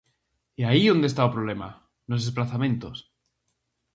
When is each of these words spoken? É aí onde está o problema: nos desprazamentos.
É 0.61 0.63
aí 0.71 0.83
onde 0.93 1.07
está 1.09 1.21
o 1.25 1.33
problema: 1.35 1.67
nos 2.09 2.21
desprazamentos. 2.25 2.97